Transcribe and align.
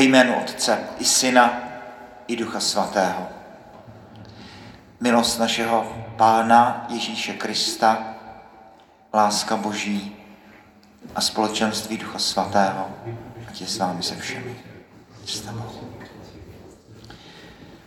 Ve 0.00 0.04
jménu 0.04 0.42
Otce 0.42 0.78
i 0.98 1.04
Syna 1.04 1.60
i 2.26 2.36
Ducha 2.36 2.60
Svatého. 2.60 3.28
Milost 5.00 5.38
našeho 5.38 6.06
Pána 6.16 6.86
Ježíše 6.88 7.32
Krista, 7.32 8.14
láska 9.14 9.56
Boží 9.56 10.16
a 11.14 11.20
společenství 11.20 11.98
Ducha 11.98 12.18
Svatého, 12.18 12.90
ať 13.48 13.60
je 13.60 13.66
s 13.66 13.78
vámi 13.78 14.02
se 14.02 14.16
všemi. 14.16 14.56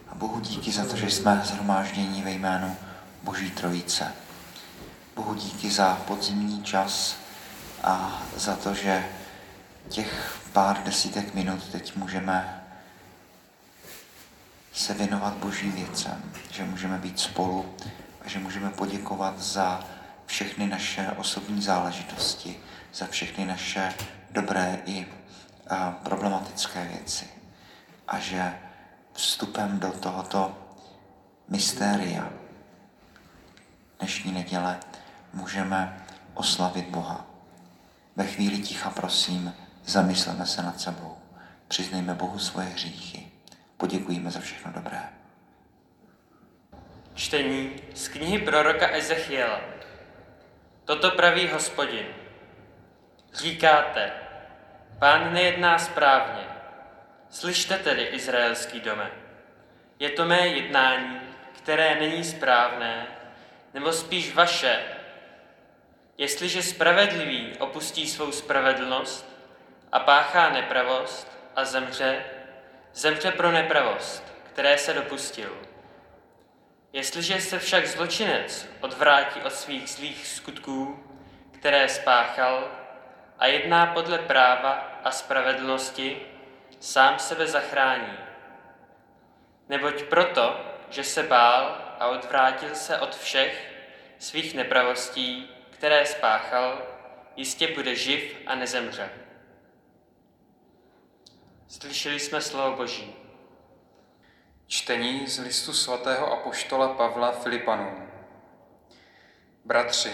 A 0.09 0.15
Bohu 0.15 0.39
díky 0.39 0.71
za 0.71 0.85
to, 0.85 0.95
že 0.95 1.09
jsme 1.09 1.41
zhromáždění 1.45 2.21
ve 2.21 2.31
jménu 2.31 2.75
Boží 3.23 3.51
Trojice. 3.51 4.13
Bohu 5.15 5.33
díky 5.33 5.71
za 5.71 6.01
podzimní 6.07 6.63
čas 6.63 7.15
a 7.83 8.21
za 8.35 8.55
to, 8.55 8.73
že 8.73 9.05
těch 9.89 10.42
pár 10.53 10.83
desítek 10.83 11.33
minut 11.33 11.69
teď 11.71 11.95
můžeme 11.95 12.63
se 14.73 14.93
věnovat 14.93 15.33
boží 15.33 15.69
věcem, 15.69 16.31
že 16.51 16.63
můžeme 16.63 16.97
být 16.97 17.19
spolu 17.19 17.75
a 18.25 18.29
že 18.29 18.39
můžeme 18.39 18.69
poděkovat 18.69 19.39
za 19.39 19.83
všechny 20.25 20.67
naše 20.67 21.11
osobní 21.17 21.61
záležitosti, 21.61 22.59
za 22.93 23.07
všechny 23.07 23.45
naše 23.45 23.93
dobré 24.31 24.81
i 24.85 25.07
problematické 26.03 26.85
věci. 26.85 27.25
A 28.07 28.19
že 28.19 28.59
vstupem 29.13 29.79
do 29.79 29.91
tohoto 29.91 30.57
mystéria 31.49 32.29
dnešní 33.99 34.31
neděle 34.31 34.79
můžeme 35.33 36.05
oslavit 36.33 36.87
Boha. 36.87 37.25
Ve 38.15 38.27
chvíli 38.27 38.57
ticha 38.57 38.89
prosím, 38.89 39.53
zamysleme 39.85 40.45
se 40.45 40.61
nad 40.61 40.79
sebou, 40.79 41.17
přiznejme 41.67 42.13
Bohu 42.13 42.39
svoje 42.39 42.67
hříchy, 42.67 43.31
poděkujeme 43.77 44.31
za 44.31 44.39
všechno 44.39 44.71
dobré. 44.71 45.09
Čtení 47.13 47.71
z 47.93 48.07
knihy 48.07 48.39
proroka 48.39 48.87
Ezechiela. 48.89 49.61
Toto 50.85 51.11
praví 51.11 51.47
hospodin. 51.47 52.05
Říkáte, 53.33 54.11
pán 54.99 55.33
nejedná 55.33 55.79
správně. 55.79 56.43
Slyšte 57.29 57.77
tedy, 57.77 58.03
izraelský 58.03 58.79
dome. 58.79 59.11
Je 59.99 60.09
to 60.09 60.25
mé 60.25 60.47
jednání, 60.47 61.19
které 61.53 61.95
není 61.99 62.23
správné, 62.23 63.07
nebo 63.73 63.93
spíš 63.93 64.33
vaše. 64.33 64.79
Jestliže 66.17 66.63
spravedlivý 66.63 67.57
opustí 67.59 68.07
svou 68.07 68.31
spravedlnost 68.31 69.32
a 69.93 69.99
páchá 69.99 70.49
nepravost 70.49 71.39
a 71.55 71.65
zemře, 71.65 72.23
zemře 72.93 73.31
pro 73.31 73.51
nepravost, 73.51 74.33
které 74.43 74.77
se 74.77 74.93
dopustil. 74.93 75.57
Jestliže 76.93 77.41
se 77.41 77.59
však 77.59 77.87
zločinec 77.87 78.69
odvrátí 78.81 79.41
od 79.41 79.53
svých 79.53 79.89
zlých 79.89 80.27
skutků, 80.27 81.03
které 81.51 81.89
spáchal, 81.89 82.71
a 83.39 83.47
jedná 83.47 83.85
podle 83.85 84.17
práva 84.17 84.99
a 85.03 85.11
spravedlnosti, 85.11 86.21
sám 86.79 87.19
sebe 87.19 87.47
zachrání. 87.47 88.17
Neboť 89.69 90.03
proto, 90.03 90.59
že 90.89 91.03
se 91.03 91.23
bál 91.23 91.77
a 91.99 92.07
odvrátil 92.07 92.75
se 92.75 92.99
od 92.99 93.15
všech 93.15 93.73
svých 94.19 94.55
nepravostí, 94.55 95.49
které 95.69 96.05
spáchal, 96.05 96.81
jistě 97.35 97.67
bude 97.67 97.95
živ 97.95 98.37
a 98.47 98.55
nezemře. 98.55 99.22
Slyšeli 101.79 102.19
jsme 102.19 102.41
slovo 102.41 102.75
Boží. 102.75 103.15
Čtení 104.67 105.27
z 105.27 105.39
listu 105.39 105.73
svatého 105.73 106.33
apoštola 106.33 106.87
Pavla 106.87 107.31
Filipanům. 107.31 108.09
Bratři, 109.65 110.11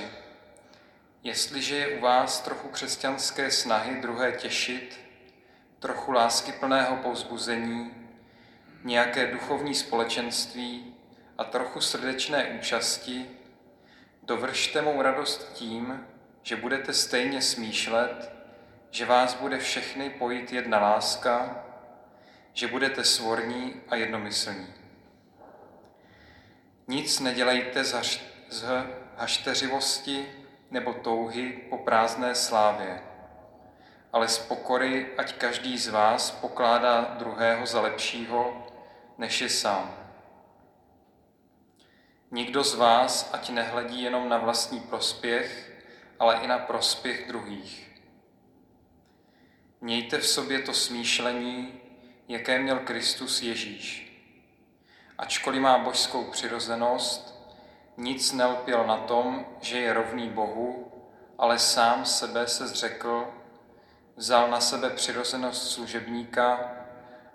jestliže 1.24 1.76
je 1.76 1.98
u 1.98 2.02
vás 2.02 2.42
trochu 2.42 2.68
křesťanské 2.68 3.52
snahy 3.52 4.02
druhé 4.02 4.32
těšit, 4.32 5.00
trochu 5.80 6.12
lásky 6.12 6.52
plného 6.52 6.96
povzbuzení, 6.96 8.10
nějaké 8.84 9.32
duchovní 9.32 9.76
společenství 9.76 10.96
a 11.38 11.44
trochu 11.44 11.82
srdečné 11.82 12.60
účasti, 12.60 13.30
dovršte 14.24 14.82
mou 14.82 15.02
radost 15.02 15.54
tím, 15.54 16.08
že 16.44 16.56
budete 16.56 16.94
stejně 16.94 17.42
smýšlet, 17.42 18.39
že 18.92 19.06
vás 19.06 19.34
bude 19.34 19.58
všechny 19.58 20.10
pojít 20.10 20.54
jedna 20.54 20.80
láska, 20.80 21.64
že 22.54 22.68
budete 22.68 23.04
svorní 23.04 23.82
a 23.90 23.96
jednomyslní. 23.96 24.74
Nic 26.88 27.20
nedělejte 27.20 27.84
z, 27.84 27.94
haš, 27.94 28.24
z 28.50 28.66
hašteřivosti 29.18 30.28
nebo 30.72 30.94
touhy 30.94 31.52
po 31.70 31.78
prázdné 31.78 32.36
slávě, 32.36 33.02
ale 34.14 34.28
z 34.28 34.38
pokory, 34.38 35.08
ať 35.18 35.34
každý 35.34 35.78
z 35.78 35.88
vás 35.88 36.32
pokládá 36.32 37.02
druhého 37.02 37.66
za 37.66 37.82
lepšího, 37.82 38.68
než 39.18 39.42
je 39.42 39.50
sám. 39.50 39.96
Nikdo 42.32 42.64
z 42.64 42.76
vás 42.76 43.30
ať 43.34 43.50
nehledí 43.50 44.02
jenom 44.02 44.30
na 44.30 44.38
vlastní 44.38 44.80
prospěch, 44.80 45.72
ale 46.20 46.36
i 46.36 46.48
na 46.48 46.60
prospěch 46.60 47.28
druhých. 47.28 47.89
Mějte 49.82 50.18
v 50.18 50.28
sobě 50.28 50.60
to 50.60 50.74
smýšlení, 50.74 51.82
jaké 52.28 52.60
měl 52.60 52.80
Kristus 52.80 53.42
Ježíš. 53.42 54.06
Ačkoliv 55.18 55.62
má 55.62 55.78
božskou 55.78 56.24
přirozenost, 56.24 57.50
nic 57.98 58.32
nelpěl 58.34 58.88
na 58.88 58.98
tom, 58.98 59.46
že 59.62 59.80
je 59.80 59.94
rovný 59.94 60.30
Bohu, 60.30 60.92
ale 61.38 61.60
sám 61.60 62.06
sebe 62.06 62.48
se 62.48 62.68
zřekl, 62.68 63.28
vzal 64.16 64.50
na 64.50 64.62
sebe 64.62 64.90
přirozenost 64.90 65.72
služebníka 65.72 66.72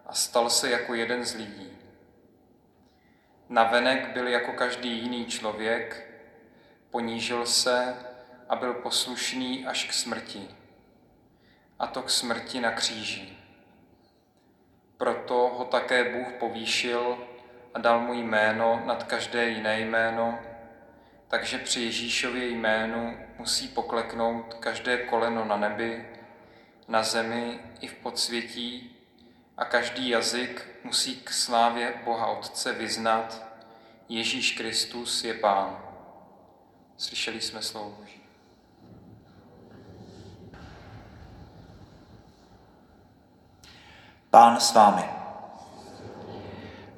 a 0.07 0.15
stal 0.15 0.51
se 0.51 0.71
jako 0.71 0.95
jeden 0.95 1.25
z 1.25 1.35
lidí. 1.35 1.79
Navenek 3.49 4.13
byl 4.13 4.29
jako 4.29 4.53
každý 4.53 5.03
jiný 5.03 5.27
člověk, 5.27 6.11
ponížil 6.91 7.47
se 7.47 7.97
a 8.49 8.57
byl 8.57 8.75
poslušný 8.75 9.67
až 9.67 9.85
k 9.85 9.93
smrti 9.93 10.64
a 11.79 11.87
to 11.87 12.03
k 12.03 12.11
smrti 12.11 12.61
na 12.61 12.71
kříži. 12.71 13.37
Proto 14.97 15.35
ho 15.35 15.65
také 15.65 16.13
Bůh 16.13 16.33
povýšil 16.33 17.19
a 17.75 17.79
dal 17.79 18.01
mu 18.01 18.13
jméno 18.13 18.83
nad 18.87 19.05
každé 19.05 19.49
jiné 19.49 19.81
jméno, 19.81 20.39
takže 21.29 21.59
při 21.59 21.83
Ježíšově 21.83 22.49
jménu 22.49 23.19
musí 23.39 23.69
pokleknout 23.69 24.55
každé 24.55 24.97
koleno 24.97 25.45
na 25.45 25.57
nebi, 25.57 26.09
na 26.89 27.03
zemi 27.03 27.59
i 27.81 27.89
v 27.89 27.95
podsvětí 27.95 28.97
a 29.57 29.65
každý 29.65 30.09
jazyk 30.09 30.69
musí 30.85 31.17
k 31.17 31.31
slávě 31.31 31.95
Boha 32.05 32.27
Otce 32.27 32.73
vyznat, 32.73 33.47
Ježíš 34.09 34.53
Kristus 34.53 35.25
je 35.25 35.35
Pán. 35.35 35.85
Slyšeli 36.97 37.41
jsme 37.41 37.63
slovo 37.63 37.91
Boží. 37.91 38.21
Pán 44.35 44.61
s 44.61 44.75
vámi. 44.75 45.05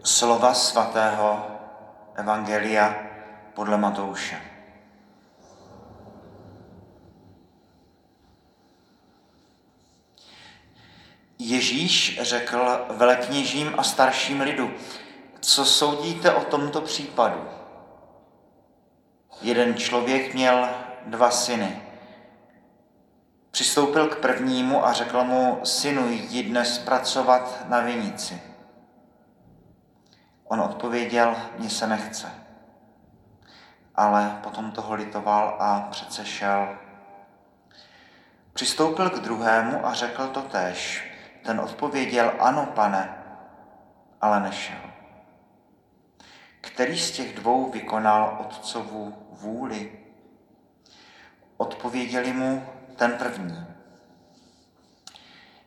Slova 0.05 0.55
svatého 0.55 1.47
Evangelia 2.15 2.97
podle 3.55 3.77
Matouše. 3.77 4.41
Ježíš 11.39 12.19
řekl 12.23 12.87
velekněžím 12.91 13.75
a 13.79 13.83
starším 13.83 14.41
lidu, 14.41 14.71
co 15.41 15.65
soudíte 15.65 16.35
o 16.35 16.45
tomto 16.45 16.81
případu? 16.81 17.49
Jeden 19.43 19.75
člověk 19.75 20.35
měl 20.35 20.69
dva 21.07 21.31
syny. 21.31 21.86
Přistoupil 23.57 24.09
k 24.09 24.19
prvnímu 24.19 24.87
a 24.87 24.93
řekl 24.93 25.25
mu, 25.25 25.61
synu, 25.65 26.09
jdi 26.09 26.43
dnes 26.43 26.79
pracovat 26.79 27.69
na 27.69 27.81
vinici. 27.81 28.43
On 30.45 30.61
odpověděl, 30.61 31.37
mně 31.59 31.71
se 31.71 31.87
nechce. 31.87 32.33
Ale 33.95 34.39
potom 34.43 34.73
toho 34.73 34.95
litoval 34.95 35.57
a 35.61 35.81
přece 35.91 36.25
šel. 36.25 36.79
Přistoupil 38.53 39.11
k 39.11 39.21
druhému 39.21 39.87
a 39.87 39.95
řekl 39.95 40.27
to 40.27 40.43
tež. 40.43 41.11
Ten 41.45 41.61
odpověděl, 41.61 42.33
ano, 42.39 42.67
pane, 42.75 43.19
ale 44.21 44.41
nešel. 44.41 44.81
Který 46.61 46.99
z 46.99 47.11
těch 47.11 47.35
dvou 47.35 47.71
vykonal 47.71 48.37
otcovu 48.41 49.29
vůli? 49.31 49.99
Odpověděli 51.57 52.33
mu, 52.33 52.76
ten 52.97 53.13
první. 53.13 53.67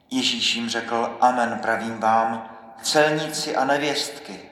Ježíš 0.09 0.55
jim 0.55 0.69
řekl, 0.69 1.17
amen, 1.21 1.59
pravím 1.61 1.99
vám, 1.99 2.49
celníci 2.81 3.55
a 3.55 3.65
nevěstky 3.65 4.49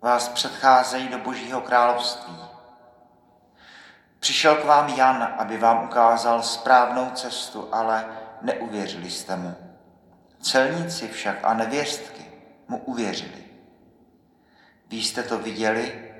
vás 0.00 0.28
předcházejí 0.28 1.08
do 1.08 1.18
Božího 1.18 1.60
království. 1.60 2.36
Přišel 4.20 4.56
k 4.56 4.64
vám 4.64 4.88
Jan, 4.88 5.34
aby 5.38 5.58
vám 5.58 5.84
ukázal 5.84 6.42
správnou 6.42 7.10
cestu, 7.10 7.68
ale 7.72 8.06
neuvěřili 8.42 9.10
jste 9.10 9.36
mu. 9.36 9.54
Celníci 10.40 11.08
však 11.08 11.36
a 11.42 11.54
nevěstky 11.54 12.24
mu 12.68 12.78
uvěřili. 12.78 13.44
Vy 14.88 14.96
jste 14.96 15.22
to 15.22 15.38
viděli 15.38 16.12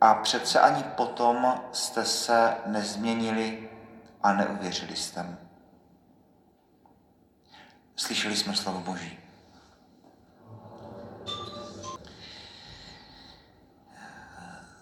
a 0.00 0.14
přece 0.14 0.60
ani 0.60 0.82
potom 0.82 1.60
jste 1.72 2.04
se 2.04 2.56
nezměnili 2.66 3.68
a 4.22 4.32
neuvěřili 4.32 4.96
jste 4.96 5.22
mu. 5.22 5.36
Slyšeli 7.96 8.36
jsme 8.36 8.56
slovo 8.56 8.80
Boží. 8.80 9.18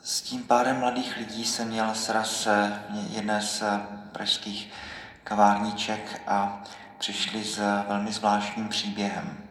S 0.03 0.23
tím 0.23 0.43
párem 0.43 0.81
mladých 0.81 1.17
lidí 1.17 1.45
jsem 1.45 1.69
měl 1.69 1.95
sraz 1.95 2.49
jedné 3.11 3.43
z 3.43 3.63
pražských 4.13 4.73
kavárníček 5.25 6.23
a 6.27 6.63
přišli 6.99 7.45
s 7.45 7.57
velmi 7.89 8.13
zvláštním 8.13 8.69
příběhem. 8.69 9.49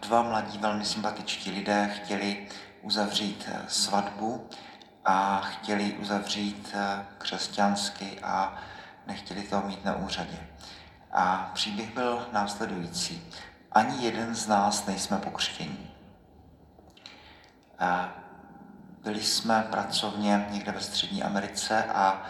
Dva 0.00 0.22
mladí, 0.22 0.58
velmi 0.58 0.84
sympatičtí 0.84 1.50
lidé 1.50 1.90
chtěli 1.96 2.48
uzavřít 2.82 3.48
svatbu 3.68 4.48
a 5.06 5.40
chtěli 5.40 5.92
uzavřít 5.92 6.74
křesťansky 7.18 8.20
a 8.20 8.56
nechtěli 9.06 9.42
to 9.42 9.60
mít 9.60 9.84
na 9.84 9.96
úřadě. 9.96 10.38
A 11.12 11.50
příběh 11.54 11.94
byl 11.94 12.28
následující. 12.32 13.32
Ani 13.72 14.04
jeden 14.04 14.34
z 14.34 14.46
nás 14.46 14.86
nejsme 14.86 15.18
pokřtění. 15.18 15.90
Byli 19.02 19.22
jsme 19.22 19.66
pracovně 19.70 20.46
někde 20.50 20.72
ve 20.72 20.80
Střední 20.80 21.22
Americe 21.22 21.84
a 21.84 22.22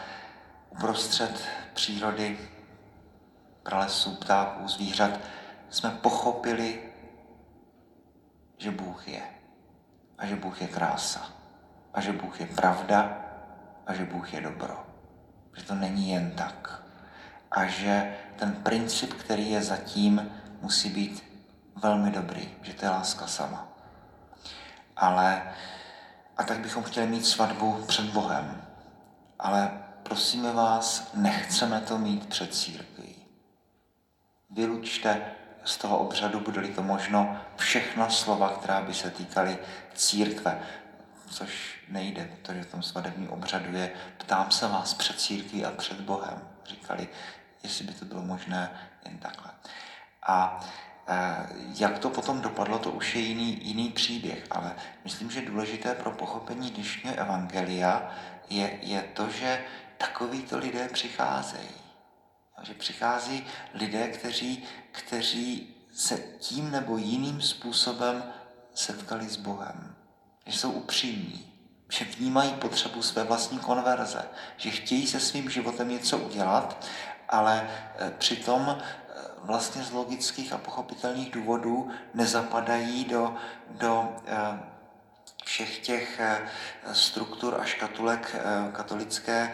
uprostřed 0.70 1.44
přírody, 1.74 2.50
pralesů, 3.62 4.16
ptáků, 4.16 4.68
zvířat, 4.68 5.10
jsme 5.70 5.90
pochopili, 5.90 6.82
že 8.58 8.70
Bůh 8.70 9.08
je. 9.08 9.22
A 10.18 10.26
že 10.26 10.36
Bůh 10.36 10.62
je 10.62 10.68
krása. 10.68 11.45
A 11.96 12.00
že 12.00 12.12
Bůh 12.12 12.40
je 12.40 12.46
pravda. 12.46 13.18
A 13.86 13.94
že 13.94 14.04
Bůh 14.04 14.34
je 14.34 14.40
dobro. 14.40 14.86
Že 15.56 15.62
to 15.62 15.74
není 15.74 16.10
jen 16.10 16.30
tak. 16.30 16.82
A 17.50 17.66
že 17.66 18.14
ten 18.36 18.52
princip, 18.52 19.14
který 19.14 19.50
je 19.50 19.62
zatím, 19.62 20.30
musí 20.62 20.88
být 20.88 21.24
velmi 21.76 22.10
dobrý, 22.10 22.48
že 22.62 22.74
to 22.74 22.84
je 22.84 22.90
láska 22.90 23.26
sama. 23.26 23.68
Ale 24.96 25.42
a 26.36 26.42
tak 26.42 26.58
bychom 26.58 26.82
chtěli 26.82 27.06
mít 27.06 27.26
svatbu 27.26 27.84
před 27.86 28.04
Bohem. 28.06 28.62
Ale 29.38 29.70
prosíme 30.02 30.52
vás, 30.52 31.10
nechceme 31.14 31.80
to 31.80 31.98
mít 31.98 32.26
před 32.26 32.54
církví. 32.54 33.16
Vylučte 34.50 35.22
z 35.64 35.76
toho 35.76 35.98
obřadu, 35.98 36.40
bude-li 36.40 36.68
to 36.68 36.82
možno, 36.82 37.40
všechna 37.56 38.08
slova, 38.08 38.48
která 38.48 38.80
by 38.80 38.94
se 38.94 39.10
týkaly 39.10 39.58
církve, 39.94 40.58
což 41.36 41.80
nejde, 41.88 42.24
protože 42.24 42.62
v 42.62 42.70
tom 42.70 42.82
svatebním 42.82 43.30
obřadu 43.30 43.76
je 43.76 43.92
ptám 44.18 44.50
se 44.50 44.68
vás 44.68 44.94
před 44.94 45.20
církví 45.20 45.64
a 45.64 45.70
před 45.70 46.00
Bohem. 46.00 46.48
Říkali, 46.66 47.08
jestli 47.62 47.84
by 47.84 47.92
to 47.92 48.04
bylo 48.04 48.22
možné 48.22 48.70
jen 49.04 49.18
takhle. 49.18 49.50
A 50.22 50.60
e, 51.08 51.46
jak 51.78 51.98
to 51.98 52.10
potom 52.10 52.40
dopadlo, 52.40 52.78
to 52.78 52.90
už 52.90 53.14
je 53.14 53.22
jiný, 53.22 53.58
jiný 53.62 53.90
příběh, 53.90 54.46
ale 54.50 54.74
myslím, 55.04 55.30
že 55.30 55.40
důležité 55.40 55.94
pro 55.94 56.10
pochopení 56.10 56.70
dnešního 56.70 57.16
evangelia 57.16 58.10
je, 58.50 58.78
je 58.82 59.02
to, 59.02 59.30
že 59.30 59.64
takovýto 59.98 60.58
lidé 60.58 60.88
přicházejí. 60.88 61.76
Že 62.62 62.74
přichází 62.74 63.46
lidé, 63.74 64.08
kteří, 64.08 64.64
kteří 64.92 65.74
se 65.92 66.18
tím 66.18 66.70
nebo 66.70 66.96
jiným 66.96 67.42
způsobem 67.42 68.24
setkali 68.74 69.28
s 69.28 69.36
Bohem. 69.36 69.95
Že 70.46 70.58
jsou 70.58 70.70
upřímní, 70.70 71.52
že 71.90 72.04
vnímají 72.04 72.50
potřebu 72.50 73.02
své 73.02 73.24
vlastní 73.24 73.58
konverze, 73.58 74.28
že 74.56 74.70
chtějí 74.70 75.06
se 75.06 75.20
svým 75.20 75.50
životem 75.50 75.88
něco 75.88 76.18
udělat 76.18 76.86
ale 77.28 77.70
eh, 77.98 78.12
přitom 78.18 78.76
eh, 78.78 79.14
vlastně 79.42 79.82
z 79.82 79.92
logických 79.92 80.52
a 80.52 80.58
pochopitelných 80.58 81.30
důvodů 81.30 81.90
nezapadají 82.14 83.04
do, 83.04 83.34
do 83.70 84.16
eh, 84.26 84.60
všech 85.44 85.78
těch 85.78 86.20
struktur 86.92 87.60
a 87.60 87.64
škatulek 87.64 88.36
katolické, 88.72 89.52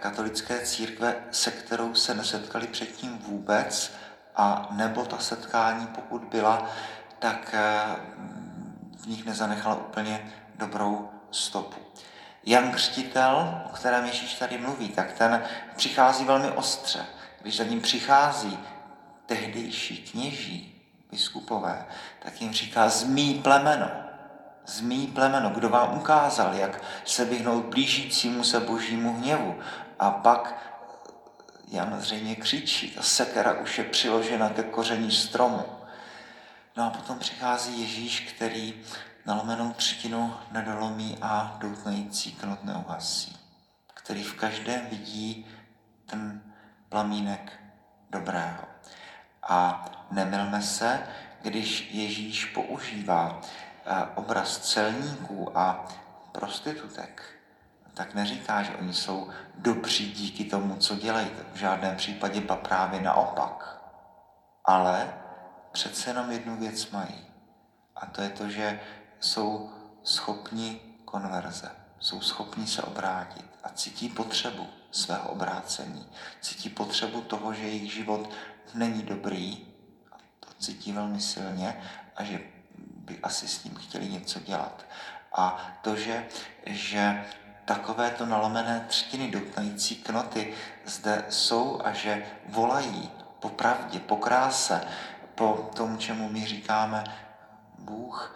katolické 0.00 0.60
církve, 0.60 1.16
se 1.30 1.50
kterou 1.50 1.94
se 1.94 2.14
nesetkali 2.14 2.66
předtím 2.66 3.18
vůbec, 3.18 3.92
a 4.36 4.68
nebo 4.70 5.04
ta 5.04 5.18
setkání, 5.18 5.86
pokud 5.86 6.24
byla, 6.24 6.70
tak 7.18 7.54
v 8.98 9.06
nich 9.06 9.24
nezanechala 9.24 9.74
úplně 9.74 10.32
dobrou 10.54 11.10
stopu. 11.30 11.80
Jan 12.46 12.72
Křtitel, 12.72 13.62
o 13.66 13.68
kterém 13.68 14.06
Ježíš 14.06 14.34
tady 14.34 14.58
mluví, 14.58 14.88
tak 14.88 15.12
ten 15.12 15.42
přichází 15.76 16.24
velmi 16.24 16.50
ostře. 16.50 17.06
Když 17.42 17.56
za 17.56 17.64
ním 17.64 17.80
přichází 17.80 18.58
tehdejší 19.26 19.96
kněží, 19.96 20.82
biskupové, 21.10 21.86
tak 22.18 22.40
jim 22.40 22.52
říká 22.52 22.88
zmí 22.88 23.34
plemeno. 23.34 23.90
Zmí 24.66 25.06
plemeno, 25.06 25.50
kdo 25.50 25.68
vám 25.68 25.96
ukázal, 25.96 26.54
jak 26.54 26.82
se 27.04 27.24
vyhnout 27.24 27.64
blížícímu 27.64 28.44
se 28.44 28.60
božímu 28.60 29.16
hněvu. 29.16 29.58
A 29.98 30.10
pak 30.10 30.54
Jan 31.68 32.00
zřejmě 32.00 32.36
křičí, 32.36 32.90
ta 32.90 33.02
sekera 33.02 33.52
už 33.52 33.78
je 33.78 33.84
přiložena 33.84 34.48
ke 34.48 34.62
koření 34.62 35.10
stromu. 35.10 35.64
No 36.76 36.84
a 36.86 36.90
potom 36.90 37.18
přichází 37.18 37.80
Ježíš, 37.80 38.20
který 38.20 38.82
nalomenou 39.26 39.72
třetinu 39.72 40.34
nedolomí 40.50 41.18
a 41.22 41.56
doutnající 41.58 42.32
knot 42.32 42.64
neuhasí, 42.64 43.36
který 43.94 44.22
v 44.22 44.34
každém 44.34 44.86
vidí 44.86 45.46
ten 46.06 46.42
plamínek 46.88 47.60
dobrého. 48.10 48.64
A 49.42 49.84
nemilme 50.10 50.62
se, 50.62 51.06
když 51.42 51.90
Ježíš 51.90 52.44
používá 52.44 53.40
eh, 53.40 54.06
obraz 54.14 54.58
celníků 54.58 55.58
a 55.58 55.86
prostitutek, 56.32 57.22
tak 57.94 58.14
neříká, 58.14 58.62
že 58.62 58.76
oni 58.76 58.94
jsou 58.94 59.30
dobří 59.54 60.12
díky 60.12 60.44
tomu, 60.44 60.76
co 60.76 60.96
dělají. 60.96 61.30
V 61.52 61.56
žádném 61.56 61.96
případě 61.96 62.40
ba 62.40 62.56
právě 62.56 63.00
naopak. 63.00 63.80
Ale 64.64 65.23
přece 65.74 66.10
jenom 66.10 66.30
jednu 66.30 66.56
věc 66.56 66.90
mají. 66.90 67.26
A 67.96 68.06
to 68.06 68.22
je 68.22 68.28
to, 68.28 68.48
že 68.48 68.80
jsou 69.20 69.72
schopni 70.02 70.80
konverze, 71.04 71.70
jsou 71.98 72.20
schopni 72.20 72.66
se 72.66 72.82
obrátit 72.82 73.44
a 73.64 73.68
cítí 73.68 74.08
potřebu 74.08 74.66
svého 74.90 75.28
obrácení. 75.28 76.06
Cítí 76.40 76.68
potřebu 76.68 77.20
toho, 77.20 77.54
že 77.54 77.62
jejich 77.62 77.92
život 77.92 78.30
není 78.74 79.02
dobrý, 79.02 79.66
a 80.12 80.16
to 80.40 80.48
cítí 80.58 80.92
velmi 80.92 81.20
silně, 81.20 81.82
a 82.16 82.24
že 82.24 82.40
by 82.78 83.18
asi 83.22 83.48
s 83.48 83.64
ním 83.64 83.74
chtěli 83.74 84.08
něco 84.08 84.40
dělat. 84.40 84.84
A 85.32 85.72
to, 85.82 85.96
že, 85.96 86.26
že 86.66 87.24
takovéto 87.64 88.26
nalomené 88.26 88.84
třetiny 88.88 89.30
doutnající 89.30 89.96
knoty 89.96 90.54
zde 90.84 91.24
jsou 91.28 91.80
a 91.84 91.92
že 91.92 92.26
volají 92.48 93.10
po 93.44 93.48
pravdě, 93.48 94.00
po 94.00 94.16
kráse, 94.16 94.86
po 95.34 95.70
tom, 95.76 95.98
čemu 95.98 96.28
my 96.28 96.46
říkáme 96.46 97.04
Bůh, 97.78 98.34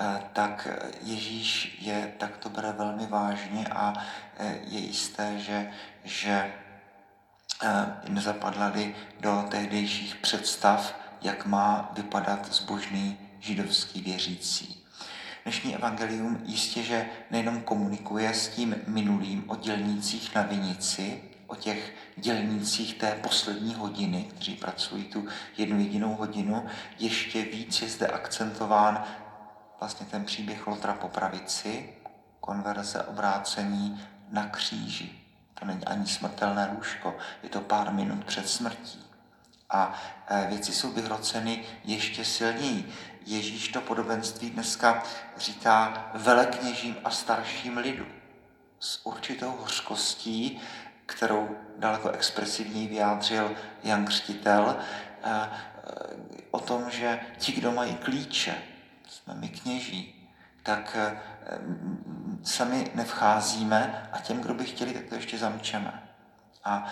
Eh, 0.00 0.22
tak 0.32 0.68
Ježíš 1.02 1.78
je 1.80 2.12
takto 2.18 2.48
bere 2.48 2.72
velmi 2.72 3.06
vážně 3.06 3.66
a 3.66 3.94
eh, 4.36 4.58
je 4.64 4.78
jisté, 4.78 5.38
že, 5.38 5.70
že 6.04 6.52
eh, 7.62 7.86
nezapadli 8.08 8.94
do 9.20 9.44
tehdejších 9.50 10.16
představ, 10.16 10.94
jak 11.22 11.46
má 11.46 11.90
vypadat 11.92 12.52
zbožný 12.52 13.18
židovský 13.40 14.00
věřící. 14.02 14.84
Dnešní 15.42 15.74
evangelium 15.74 16.40
jistě, 16.44 16.82
že 16.82 17.06
nejenom 17.30 17.62
komunikuje 17.62 18.34
s 18.34 18.48
tím 18.48 18.76
minulým 18.86 19.50
o 19.50 19.56
dělnících 19.56 20.34
na 20.34 20.42
vinici, 20.42 21.22
o 21.48 21.56
těch 21.56 21.94
dělnících 22.16 22.94
té 22.98 23.12
poslední 23.22 23.74
hodiny, 23.74 24.28
kteří 24.34 24.54
pracují 24.54 25.04
tu 25.04 25.26
jednu 25.56 25.78
jedinou 25.80 26.14
hodinu, 26.14 26.66
ještě 26.98 27.42
víc 27.42 27.82
je 27.82 27.88
zde 27.88 28.06
akcentován 28.06 29.04
vlastně 29.80 30.06
ten 30.06 30.24
příběh 30.24 30.66
Lotra 30.66 30.94
po 30.94 31.08
pravici, 31.08 31.94
konverze 32.40 33.02
obrácení 33.02 34.04
na 34.30 34.46
kříži. 34.46 35.10
To 35.54 35.64
není 35.64 35.84
ani 35.84 36.06
smrtelné 36.06 36.70
lůžko, 36.76 37.16
je 37.42 37.48
to 37.48 37.60
pár 37.60 37.92
minut 37.92 38.24
před 38.24 38.48
smrtí. 38.48 39.04
A 39.70 39.94
eh, 40.28 40.46
věci 40.48 40.72
jsou 40.72 40.92
vyhroceny 40.92 41.64
ještě 41.84 42.24
silněji. 42.24 42.92
Ježíš 43.26 43.68
to 43.68 43.80
podobenství 43.80 44.50
dneska 44.50 45.02
říká 45.36 46.10
velekněžím 46.14 46.96
a 47.04 47.10
starším 47.10 47.76
lidu 47.76 48.06
s 48.80 49.06
určitou 49.06 49.50
hořkostí, 49.50 50.60
kterou 51.08 51.56
daleko 51.78 52.10
expresivněji 52.10 52.88
vyjádřil 52.88 53.54
Jan 53.82 54.04
Křtitel, 54.04 54.76
eh, 55.24 55.48
o 56.50 56.60
tom, 56.60 56.90
že 56.90 57.20
ti, 57.38 57.52
kdo 57.52 57.72
mají 57.72 57.94
klíče, 57.94 58.54
jsme 59.08 59.34
my 59.34 59.48
kněží, 59.48 60.30
tak 60.62 60.96
sami 62.42 62.90
nevcházíme 62.94 64.08
a 64.12 64.18
těm, 64.18 64.40
kdo 64.40 64.54
by 64.54 64.64
chtěli, 64.64 64.92
tak 64.92 65.04
to 65.04 65.14
ještě 65.14 65.38
zamčeme. 65.38 66.02
A 66.64 66.86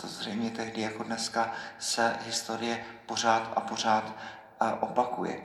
to 0.00 0.06
zřejmě 0.06 0.50
tehdy 0.50 0.80
jako 0.80 1.02
dneska 1.02 1.52
se 1.78 2.16
historie 2.26 2.84
pořád 3.06 3.52
a 3.56 3.60
pořád 3.60 4.14
opakuje. 4.80 5.40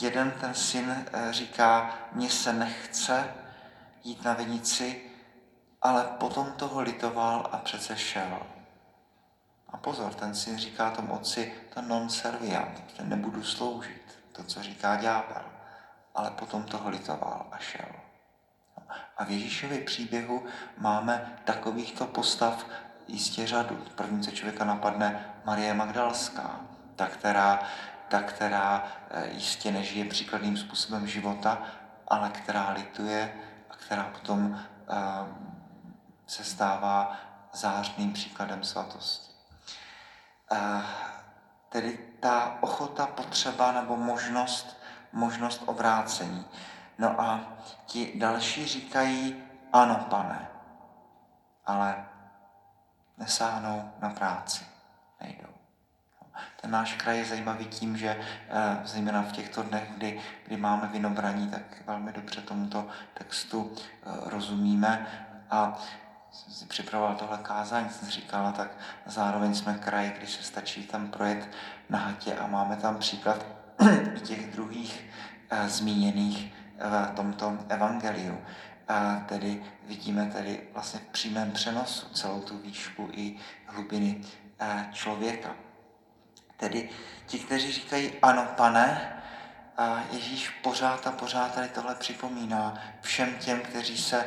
Jeden 0.00 0.30
ten 0.30 0.54
syn 0.54 1.06
říká, 1.30 1.98
mně 2.12 2.30
se 2.30 2.52
nechce 2.52 3.34
jít 4.04 4.24
na 4.24 4.32
vinici, 4.32 5.05
ale 5.82 6.04
potom 6.04 6.52
toho 6.52 6.80
litoval 6.80 7.48
a 7.52 7.56
přece 7.56 7.96
šel. 7.96 8.38
A 9.68 9.76
pozor, 9.76 10.14
ten 10.14 10.34
syn 10.34 10.58
říká 10.58 10.90
tomu 10.90 11.14
otci, 11.14 11.54
to 11.74 11.82
non 11.82 12.08
serviant, 12.08 12.84
že 12.96 13.04
nebudu 13.04 13.44
sloužit, 13.44 14.18
to, 14.32 14.44
co 14.44 14.62
říká 14.62 14.96
ďábel. 14.96 15.42
Ale 16.14 16.30
potom 16.30 16.62
toho 16.62 16.90
litoval 16.90 17.46
a 17.52 17.58
šel. 17.58 17.88
A 19.16 19.24
v 19.24 19.30
Ježíšově 19.30 19.78
příběhu 19.78 20.44
máme 20.78 21.38
takovýchto 21.44 22.06
postav 22.06 22.66
jistě 23.08 23.46
řadu. 23.46 23.84
První, 23.94 24.22
co 24.22 24.30
člověka 24.30 24.64
napadne, 24.64 25.34
Marie 25.44 25.74
Magdalská, 25.74 26.60
ta, 26.96 27.06
která, 27.06 27.62
ta, 28.08 28.22
která 28.22 28.84
eh, 29.10 29.28
jistě 29.32 29.72
nežije 29.72 30.04
příkladným 30.04 30.56
způsobem 30.56 31.06
života, 31.06 31.62
ale 32.08 32.30
která 32.30 32.70
lituje 32.70 33.32
a 33.70 33.74
která 33.74 34.02
potom 34.02 34.60
eh, 34.88 35.55
se 36.26 36.44
stává 36.44 37.16
zářným 37.52 38.12
příkladem 38.12 38.64
svatosti. 38.64 39.32
Eh, 40.52 40.82
tedy 41.68 41.98
ta 42.20 42.58
ochota, 42.60 43.06
potřeba 43.06 43.72
nebo 43.72 43.96
možnost, 43.96 44.82
možnost 45.12 45.62
obrácení. 45.66 46.44
No 46.98 47.20
a 47.20 47.40
ti 47.86 48.12
další 48.14 48.66
říkají, 48.66 49.44
ano, 49.72 50.06
pane, 50.10 50.48
ale 51.66 52.04
nesáhnou 53.18 53.92
na 54.00 54.10
práci, 54.10 54.66
nejdou. 55.20 55.48
Ten 56.60 56.70
náš 56.70 56.92
kraj 56.92 57.18
je 57.18 57.24
zajímavý 57.24 57.64
tím, 57.64 57.96
že 57.96 58.20
eh, 58.48 58.80
zejména 58.84 59.22
v 59.22 59.32
těchto 59.32 59.62
dnech, 59.62 59.92
kdy, 59.96 60.20
kdy 60.46 60.56
máme 60.56 60.88
vinobraní, 60.88 61.50
tak 61.50 61.86
velmi 61.86 62.12
dobře 62.12 62.40
tomuto 62.40 62.88
textu 63.14 63.72
eh, 63.76 64.10
rozumíme 64.30 65.06
a 65.50 65.78
jsem 66.36 66.52
si 66.54 66.66
připravoval 66.66 67.14
tohle 67.14 67.38
kázání, 67.42 67.90
jsem 67.90 68.10
říkala, 68.10 68.52
tak 68.52 68.70
zároveň 69.06 69.54
jsme 69.54 69.74
kraj, 69.74 70.12
když 70.18 70.30
se 70.30 70.42
stačí 70.42 70.82
tam 70.82 71.08
projet 71.08 71.48
na 71.88 71.98
hatě 71.98 72.34
a 72.34 72.46
máme 72.46 72.76
tam 72.76 72.98
příklad 72.98 73.46
i 74.16 74.20
těch 74.20 74.52
druhých 74.52 75.04
eh, 75.50 75.68
zmíněných 75.68 76.54
v 76.78 77.14
tomto 77.16 77.58
evangeliu. 77.68 78.38
A 78.88 79.24
tedy 79.28 79.64
vidíme 79.82 80.26
tedy 80.26 80.68
vlastně 80.72 81.00
v 81.00 81.12
přímém 81.12 81.50
přenosu 81.50 82.08
celou 82.08 82.40
tu 82.40 82.58
výšku 82.58 83.08
i 83.12 83.36
hlubiny 83.66 84.20
eh, 84.60 84.88
člověka. 84.92 85.50
Tedy 86.56 86.90
ti, 87.26 87.38
kteří 87.38 87.72
říkají 87.72 88.12
ano, 88.22 88.48
pane, 88.56 89.12
Ježíš 90.10 90.48
pořád 90.48 91.06
a 91.06 91.12
pořád 91.12 91.54
tady 91.54 91.68
tohle 91.68 91.94
připomíná 91.94 92.82
všem 93.00 93.34
těm, 93.34 93.60
kteří 93.60 93.98
se 93.98 94.24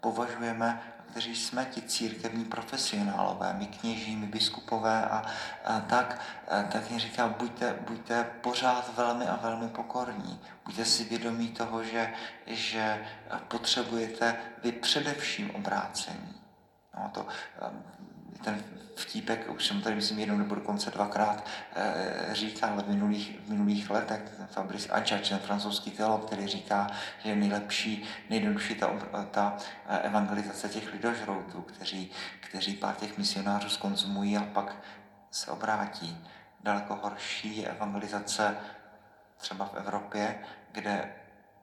považujeme 0.00 0.82
kteří 1.10 1.36
jsme 1.36 1.64
ti 1.64 1.82
církevní 1.82 2.44
profesionálové, 2.44 3.54
my 3.58 3.66
kněží, 3.66 4.16
my 4.16 4.26
biskupové 4.26 5.04
a, 5.04 5.24
a 5.64 5.80
tak, 5.80 6.20
a, 6.48 6.62
tak 6.62 6.90
jim 6.90 6.98
říká, 6.98 7.28
buďte, 7.28 7.76
buďte 7.80 8.24
pořád 8.40 8.96
velmi 8.96 9.26
a 9.26 9.36
velmi 9.36 9.68
pokorní. 9.68 10.40
Buďte 10.64 10.84
si 10.84 11.04
vědomí 11.04 11.48
toho, 11.48 11.84
že, 11.84 12.14
že 12.46 13.06
potřebujete 13.48 14.36
vy 14.62 14.72
především 14.72 15.50
obrácení. 15.50 16.34
No, 16.94 17.10
to, 17.14 17.26
ten 18.44 18.64
vtípek, 18.96 19.50
už 19.50 19.66
jsem 19.66 19.82
tady 19.82 19.94
myslím 19.94 20.18
jednou 20.18 20.36
nebo 20.36 20.54
dokonce 20.54 20.90
dvakrát 20.90 21.46
e, 21.76 22.34
říkal 22.34 22.82
v 22.82 22.88
minulých, 22.88 23.40
v 23.40 23.50
minulých 23.50 23.90
letech, 23.90 24.20
Fabrice 24.50 24.88
Ačač, 24.88 25.28
ten 25.28 25.38
francouzský 25.38 25.90
teolog, 25.90 26.26
který 26.26 26.46
říká, 26.46 26.90
že 27.22 27.30
je 27.30 27.36
nejlepší, 27.36 28.04
nejjednodušší 28.30 28.74
ta, 28.74 28.90
ta 29.30 29.56
eh, 29.88 29.98
evangelizace 29.98 30.68
těch 30.68 30.92
lidožroutů, 30.92 31.62
kteří, 31.62 32.10
kteří 32.40 32.74
pár 32.74 32.94
těch 32.94 33.18
misionářů 33.18 33.68
skonzumují 33.68 34.36
a 34.36 34.44
pak 34.44 34.76
se 35.30 35.50
obrátí. 35.50 36.24
Daleko 36.60 36.98
horší 37.02 37.56
je 37.56 37.68
evangelizace 37.68 38.56
třeba 39.36 39.64
v 39.64 39.74
Evropě, 39.74 40.38
kde 40.72 41.12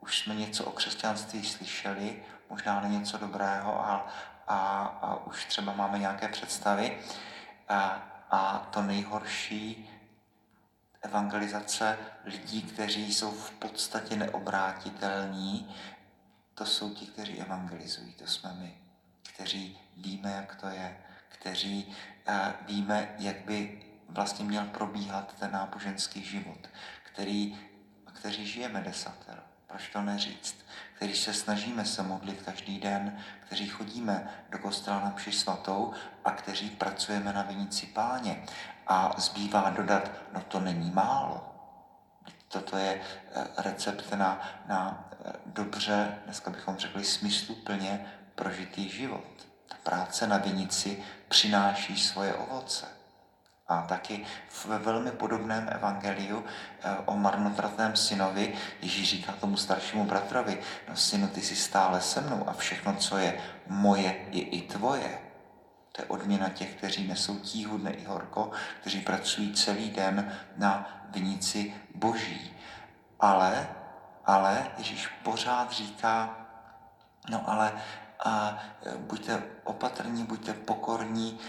už 0.01 0.19
jsme 0.19 0.35
něco 0.35 0.65
o 0.65 0.71
křesťanství 0.71 1.45
slyšeli, 1.45 2.23
možná 2.49 2.79
ale 2.79 2.89
něco 2.89 3.17
dobrého 3.17 3.85
a, 3.85 4.07
a, 4.47 4.83
a 5.01 5.25
už 5.25 5.45
třeba 5.45 5.73
máme 5.73 5.99
nějaké 5.99 6.27
představy. 6.27 6.97
A, 7.69 8.01
a 8.31 8.59
to 8.59 8.81
nejhorší 8.81 9.89
evangelizace 11.01 11.97
lidí, 12.25 12.61
kteří 12.61 13.13
jsou 13.13 13.31
v 13.31 13.51
podstatě 13.51 14.15
neobrátitelní, 14.15 15.75
to 16.55 16.65
jsou 16.65 16.93
ti, 16.93 17.05
kteří 17.05 17.41
evangelizují, 17.41 18.13
to 18.13 18.27
jsme 18.27 18.53
my, 18.53 18.77
kteří 19.33 19.79
víme, 19.97 20.31
jak 20.31 20.55
to 20.55 20.67
je, 20.67 20.97
kteří 21.29 21.95
víme, 22.61 23.15
jak 23.17 23.37
by 23.45 23.83
vlastně 24.09 24.45
měl 24.45 24.65
probíhat 24.65 25.33
ten 25.39 25.51
náboženský 25.51 26.23
život, 26.23 26.69
který, 27.03 27.59
kteří 28.13 28.47
žijeme 28.47 28.81
desatero 28.81 29.54
proč 29.67 29.89
to 29.89 30.01
neříct, 30.01 30.55
kteří 30.93 31.15
se 31.15 31.33
snažíme 31.33 31.85
se 31.85 32.03
modlit 32.03 32.41
každý 32.41 32.79
den, 32.79 33.17
kteří 33.45 33.67
chodíme 33.67 34.29
do 34.49 34.57
kostela 34.57 34.99
na 34.99 35.13
mši 35.15 35.31
svatou 35.31 35.93
a 36.25 36.31
kteří 36.31 36.69
pracujeme 36.69 37.33
na 37.33 37.41
vinici 37.41 37.85
páně. 37.85 38.43
A 38.87 39.15
zbývá 39.17 39.69
dodat, 39.69 40.11
no 40.33 40.41
to 40.41 40.59
není 40.59 40.91
málo. 40.91 41.51
Toto 42.47 42.77
je 42.77 43.01
eh, 43.01 43.47
recept 43.57 44.11
na, 44.11 44.41
na 44.67 45.09
eh, 45.25 45.31
dobře, 45.45 46.17
dneska 46.25 46.51
bychom 46.51 46.77
řekli 46.77 47.03
smysluplně 47.03 48.05
prožitý 48.35 48.89
život. 48.89 49.47
Ta 49.67 49.75
práce 49.83 50.27
na 50.27 50.37
vinici 50.37 51.03
přináší 51.27 51.99
svoje 51.99 52.33
ovoce. 52.33 52.85
A 53.67 53.81
taky 53.81 54.25
ve 54.65 54.79
velmi 54.79 55.11
podobném 55.11 55.69
evangeliu 55.71 56.45
eh, 56.45 56.97
o 57.05 57.17
marnotratném 57.17 57.95
synovi 57.95 58.53
Ježíš 58.81 59.09
říká 59.09 59.31
tomu 59.31 59.57
staršímu 59.57 60.05
bratrovi, 60.05 60.61
no 60.89 60.95
synu, 60.95 61.27
ty 61.27 61.41
jsi 61.41 61.55
stále 61.55 62.01
se 62.01 62.21
mnou 62.21 62.49
a 62.49 62.53
všechno, 62.53 62.95
co 62.95 63.17
je 63.17 63.41
moje, 63.67 64.25
je 64.31 64.41
i 64.41 64.61
tvoje. 64.61 65.19
To 65.91 66.01
je 66.01 66.05
odměna 66.07 66.49
těch, 66.49 66.75
kteří 66.75 67.07
nesou 67.07 67.39
tíhu 67.39 67.77
dne 67.77 67.91
i 67.91 68.05
horko, 68.05 68.51
kteří 68.81 69.01
pracují 69.01 69.53
celý 69.53 69.89
den 69.89 70.37
na 70.57 71.01
vinici 71.09 71.73
boží. 71.95 72.53
Ale, 73.19 73.67
ale 74.25 74.67
Ježíš 74.77 75.07
pořád 75.07 75.71
říká, 75.71 76.37
no 77.29 77.49
ale 77.49 77.73
a 78.25 78.57
e, 78.85 78.97
buďte 78.97 79.43
opatrní, 79.63 80.23
buďte 80.23 80.53
pokorní, 80.53 81.39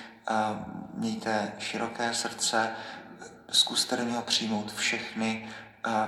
mějte 0.94 1.52
široké 1.58 2.14
srdce, 2.14 2.70
zkuste 3.50 3.96
do 3.96 4.02
něho 4.02 4.22
přijmout 4.22 4.72
všechny, 4.72 5.48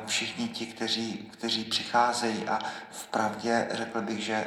všichni 0.07 0.49
ti, 0.49 0.67
kteří, 0.67 1.31
kteří 1.33 1.65
přicházejí. 1.65 2.49
A 2.49 2.59
v 2.91 3.07
pravdě 3.07 3.69
řekl 3.71 4.01
bych, 4.01 4.25
že 4.25 4.47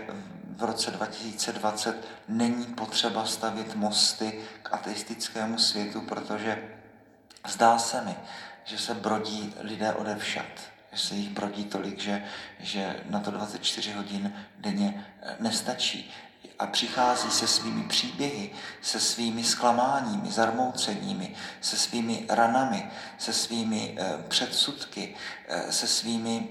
v 0.56 0.64
roce 0.64 0.92
2020 0.92 2.08
není 2.28 2.66
potřeba 2.66 3.26
stavit 3.26 3.76
mosty 3.76 4.40
k 4.64 4.74
ateistickému 4.74 5.58
světu, 5.58 6.02
protože 6.02 6.64
zdá 7.48 7.78
se 7.78 8.02
mi, 8.02 8.16
že 8.64 8.78
se 8.78 8.94
brodí 8.94 9.54
lidé 9.60 9.94
odevšat, 9.94 10.62
že 10.92 11.00
se 11.00 11.16
jich 11.16 11.30
brodí 11.30 11.64
tolik, 11.64 12.00
že, 12.00 12.24
že 12.60 13.04
na 13.10 13.20
to 13.20 13.32
24 13.32 13.92
hodin 13.92 14.34
denně 14.58 15.06
nestačí 15.40 16.14
a 16.60 16.68
přichází 16.68 17.32
se 17.32 17.48
svými 17.48 17.84
příběhy, 17.84 18.52
se 18.82 19.00
svými 19.00 19.44
zklamáními, 19.44 20.32
zarmouceními, 20.32 21.36
se 21.62 21.78
svými 21.78 22.26
ranami, 22.30 22.92
se 23.18 23.34
svými 23.34 23.98
eh, 24.00 24.24
předsudky, 24.28 25.16
eh, 25.48 25.72
se 25.72 25.88
svými 25.88 26.48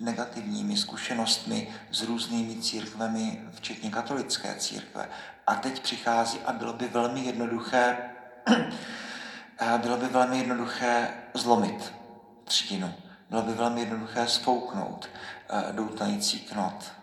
negativními 0.00 0.76
zkušenostmi 0.76 1.68
s 1.90 2.02
různými 2.02 2.62
církvemi, 2.62 3.42
včetně 3.54 3.90
katolické 3.90 4.54
církve. 4.54 5.08
A 5.46 5.54
teď 5.54 5.82
přichází 5.82 6.38
a 6.46 6.52
bylo 6.52 6.72
by 6.72 6.88
velmi 6.88 7.20
jednoduché 7.20 7.98
bylo 9.82 9.96
by 9.96 10.06
velmi 10.06 10.38
jednoduché 10.38 11.14
zlomit 11.34 11.92
třtinu. 12.44 12.94
Bylo 13.30 13.42
by 13.42 13.52
velmi 13.52 13.80
jednoduché 13.80 14.26
spouknout 14.26 15.08
doutající 15.72 16.40
knot. 16.40 16.97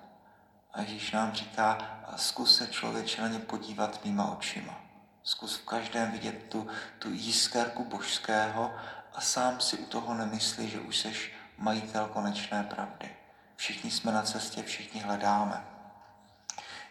A 0.76 0.82
Ježíš 0.82 1.12
nám 1.12 1.34
říká, 1.34 1.78
zkus 2.16 2.58
se 2.58 2.68
člověče 2.68 3.22
na 3.22 3.28
ně 3.28 3.40
podívat 3.40 4.06
mýma 4.06 4.32
očima. 4.32 4.82
Zkus 5.24 5.58
v 5.58 5.66
každém 5.66 6.12
vidět 6.12 6.46
tu, 6.50 6.68
tu 7.00 7.10
jiskérku 7.12 7.84
božského 7.86 8.74
a 9.14 9.22
sám 9.22 9.60
si 9.60 9.78
u 9.78 9.86
toho 9.86 10.14
nemyslí, 10.14 10.70
že 10.70 10.80
už 10.80 10.98
seš 10.98 11.32
majitel 11.58 12.08
konečné 12.08 12.64
pravdy. 12.64 13.10
Všichni 13.56 13.92
jsme 13.92 14.12
na 14.12 14.22
cestě, 14.22 14.64
všichni 14.64 15.02
hledáme. 15.02 15.66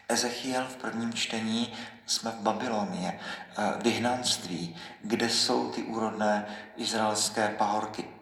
Ezechiel 0.09 0.65
v 0.65 0.75
prvním 0.75 1.13
čtení 1.13 1.73
jsme 2.05 2.31
v 2.31 2.39
Babylonie, 2.39 3.19
eh, 3.19 3.73
vyhnanství, 3.83 4.75
kde 5.01 5.29
jsou 5.29 5.71
ty 5.71 5.83
úrodné 5.83 6.45
izraelské 6.75 7.47
pahorky. 7.47 8.14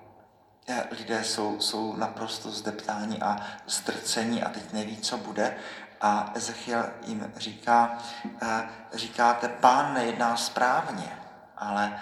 Lidé 0.92 1.24
jsou, 1.24 1.60
jsou 1.60 1.96
naprosto 1.96 2.52
zdeptáni 2.52 3.22
a 3.22 3.38
zdrcení 3.68 4.44
a 4.44 4.50
teď 4.50 4.74
neví, 4.74 4.98
co 4.98 5.18
bude. 5.18 5.58
A 6.02 6.32
Ezechiel 6.36 6.92
jim 7.06 7.34
říká, 7.38 7.98
eh, 8.42 8.70
říkáte, 8.94 9.48
pán 9.48 9.94
nejedná 9.94 10.38
správně, 10.38 11.20
ale 11.58 12.02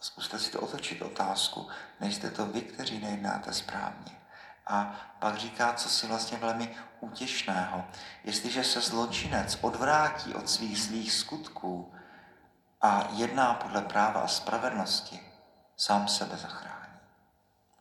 zkuste 0.00 0.38
si 0.38 0.50
to 0.50 0.60
otočit 0.60 1.02
otázku, 1.02 1.68
nejste 2.00 2.30
to 2.30 2.46
vy, 2.46 2.60
kteří 2.60 2.98
nejednáte 2.98 3.52
správně. 3.52 4.12
A 4.66 4.94
pak 5.18 5.36
říká, 5.36 5.72
co 5.72 5.88
si 5.88 6.06
vlastně 6.06 6.38
velmi 6.38 6.76
útěšného. 7.00 7.84
Jestliže 8.24 8.64
se 8.64 8.80
zločinec 8.80 9.58
odvrátí 9.60 10.34
od 10.34 10.50
svých 10.50 10.82
zlých 10.82 11.12
skutků 11.12 11.94
a 12.80 13.08
jedná 13.12 13.54
podle 13.54 13.82
práva 13.82 14.20
a 14.20 14.28
spravedlnosti, 14.28 15.20
sám 15.76 16.08
sebe 16.08 16.36
zachrání. 16.36 16.81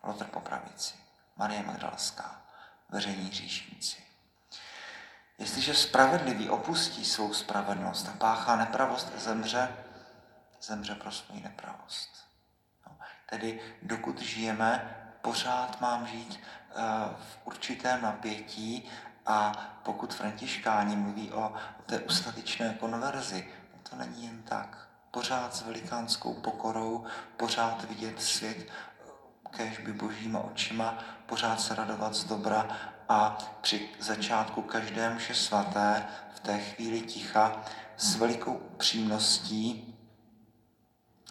Lotr 0.03 0.25
po 0.25 0.39
pravici, 0.39 0.95
Marie 1.35 1.63
Magdalská, 1.63 2.41
veřejní 2.89 3.31
říšníci. 3.31 3.97
Jestliže 5.37 5.73
spravedlivý 5.73 6.49
opustí 6.49 7.05
svou 7.05 7.33
spravedlnost 7.33 8.09
a 8.09 8.11
páchá 8.17 8.55
nepravost 8.55 9.13
zemře, 9.17 9.77
zemře 10.61 10.95
pro 10.95 11.11
svou 11.11 11.39
nepravost. 11.39 12.09
No, 12.87 12.97
tedy 13.29 13.61
dokud 13.81 14.21
žijeme, 14.21 14.97
pořád 15.21 15.81
mám 15.81 16.07
žít 16.07 16.39
uh, 16.39 16.83
v 17.15 17.39
určitém 17.43 18.01
napětí 18.01 18.89
a 19.25 19.51
pokud 19.83 20.13
františkáni 20.13 20.95
mluví 20.95 21.31
o, 21.31 21.53
té 21.85 21.99
ustavičné 21.99 22.73
konverzi, 22.79 23.53
no 23.73 23.79
to 23.89 23.95
není 23.95 24.25
jen 24.25 24.43
tak. 24.43 24.87
Pořád 25.11 25.55
s 25.55 25.61
velikánskou 25.61 26.33
pokorou, 26.33 27.05
pořád 27.37 27.83
vidět 27.83 28.21
svět 28.21 28.67
by 29.85 29.93
božíma 29.93 30.39
očima, 30.39 30.97
pořád 31.25 31.61
se 31.61 31.75
radovat 31.75 32.13
z 32.13 32.23
dobra 32.23 32.67
a 33.09 33.37
při 33.61 33.89
začátku 33.99 34.61
každé 34.61 35.09
mše 35.09 35.33
svaté, 35.33 36.05
v 36.35 36.39
té 36.39 36.59
chvíli 36.59 37.01
ticha, 37.01 37.61
s 37.97 38.15
velikou 38.15 38.53
upřímností 38.53 39.95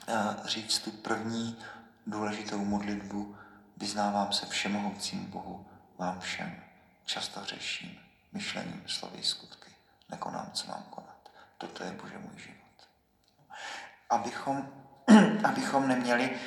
eh, 0.09 0.15
říct 0.45 0.79
tu 0.79 0.91
první 0.91 1.59
důležitou 2.07 2.65
modlitbu, 2.65 3.37
vyznávám 3.77 4.33
se 4.33 4.47
všemohoucímu 4.47 5.27
Bohu, 5.27 5.67
vám 5.99 6.21
všem, 6.21 6.63
často 7.05 7.45
řeším, 7.45 7.99
myšlením, 8.33 8.83
slovy, 8.87 9.23
skutky, 9.23 9.71
nekonám, 10.11 10.51
co 10.53 10.69
mám 10.69 10.83
konat. 10.91 11.31
Toto 11.59 11.85
je 11.85 11.93
Bože 11.93 12.19
můj 12.19 12.41
život. 12.43 12.89
Abychom, 14.11 14.69
abychom 15.45 15.89
neměli 15.89 16.39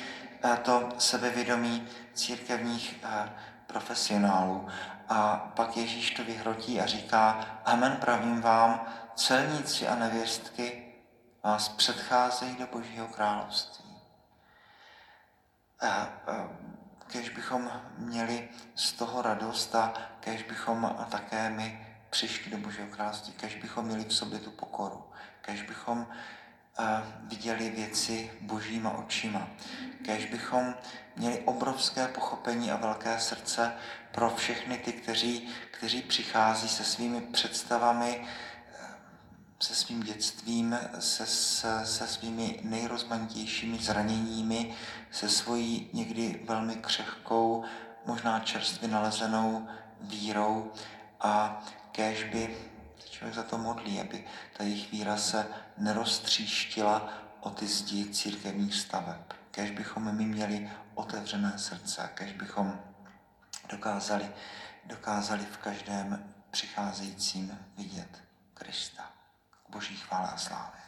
to 0.62 0.88
sebevědomí 0.98 1.88
církevních 2.14 3.04
eh, 3.04 3.32
profesionálů. 3.66 4.68
A 5.08 5.36
pak 5.56 5.76
Ježíš 5.76 6.10
to 6.10 6.24
vyhrotí 6.24 6.80
a 6.80 6.86
říká, 6.86 7.46
amen 7.64 7.96
pravím 7.96 8.40
vám, 8.40 8.86
celníci 9.14 9.88
a 9.88 9.94
nevěstky 9.94 10.94
vás 11.42 11.68
předcházejí 11.68 12.56
do 12.56 12.66
Božího 12.66 13.08
království. 13.08 13.84
A, 15.80 16.08
kež 17.06 17.28
bychom 17.28 17.70
měli 17.98 18.48
z 18.74 18.92
toho 18.92 19.22
radost 19.22 19.74
a 19.74 19.92
kež 20.20 20.42
bychom 20.42 21.06
také 21.10 21.50
my 21.50 21.86
přišli 22.10 22.50
do 22.50 22.58
Božího 22.58 22.86
království, 22.86 23.32
kež 23.32 23.54
bychom 23.54 23.84
měli 23.84 24.04
v 24.04 24.14
sobě 24.14 24.38
tu 24.38 24.50
pokoru, 24.50 25.12
kež 25.40 25.62
bychom 25.62 26.06
viděli 27.22 27.70
věci 27.70 28.30
božíma 28.40 28.90
očima. 28.90 29.48
Kež 30.04 30.26
bychom 30.26 30.74
měli 31.16 31.38
obrovské 31.38 32.08
pochopení 32.08 32.70
a 32.70 32.76
velké 32.76 33.20
srdce 33.20 33.72
pro 34.12 34.30
všechny 34.30 34.78
ty, 34.78 34.92
kteří, 34.92 35.48
kteří 35.70 36.02
přichází 36.02 36.68
se 36.68 36.84
svými 36.84 37.20
představami, 37.20 38.26
se 39.60 39.74
svým 39.74 40.02
dětstvím, 40.02 40.78
se, 40.98 41.26
se, 41.26 41.86
se 41.86 42.06
svými 42.06 42.60
nejrozmanitějšími 42.62 43.78
zraněními, 43.78 44.74
se 45.10 45.28
svojí 45.28 45.90
někdy 45.92 46.40
velmi 46.44 46.74
křehkou, 46.74 47.64
možná 48.06 48.40
čerstvě 48.40 48.88
nalezenou 48.88 49.68
vírou 50.00 50.72
a 51.20 51.64
kéž 51.92 52.24
by 52.24 52.56
člověk 53.10 53.34
za 53.34 53.42
to 53.42 53.58
modlí, 53.58 54.00
aby 54.00 54.24
ta 54.56 54.64
jejich 54.64 54.92
víra 54.92 55.16
se 55.16 55.46
neroztříštila 55.78 57.12
o 57.40 57.50
ty 57.50 57.66
zdi 57.66 58.10
církevních 58.10 58.74
staveb. 58.74 59.32
Kež 59.50 59.70
bychom 59.70 60.16
my 60.16 60.24
měli 60.24 60.70
otevřené 60.94 61.58
srdce, 61.58 62.10
kež 62.14 62.32
bychom 62.32 62.80
dokázali, 63.68 64.30
dokázali 64.84 65.44
v 65.44 65.58
každém 65.58 66.34
přicházejícím 66.50 67.58
vidět 67.76 68.22
Krista. 68.54 69.12
K 69.66 69.70
boží 69.70 69.96
chvále 69.96 70.28
a 70.28 70.36
slávě. 70.36 70.83